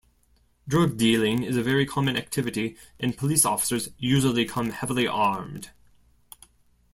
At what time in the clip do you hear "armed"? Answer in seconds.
5.05-5.69